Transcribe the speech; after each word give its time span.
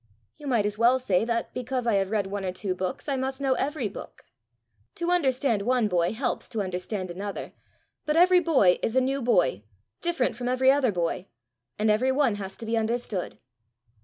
"You 0.35 0.47
might 0.47 0.65
as 0.65 0.79
well 0.79 0.97
say, 0.97 1.23
that 1.25 1.53
because 1.53 1.85
I 1.85 1.93
have 1.93 2.09
read 2.09 2.25
one 2.25 2.43
or 2.43 2.51
two 2.51 2.73
books, 2.73 3.07
I 3.07 3.15
must 3.15 3.39
know 3.39 3.53
every 3.53 3.87
book. 3.87 4.23
To 4.95 5.11
understand 5.11 5.61
one 5.61 5.87
boy 5.87 6.11
helps 6.11 6.49
to 6.49 6.61
understand 6.63 7.11
another, 7.11 7.53
but 8.07 8.17
every 8.17 8.39
boy 8.39 8.79
is 8.81 8.95
a 8.95 8.99
new 8.99 9.21
boy, 9.21 9.61
different 10.01 10.35
from 10.35 10.47
every 10.49 10.71
other 10.71 10.91
boy, 10.91 11.27
and 11.77 11.91
every 11.91 12.11
one 12.11 12.37
has 12.41 12.57
to 12.57 12.65
be 12.65 12.75
understood." 12.75 13.37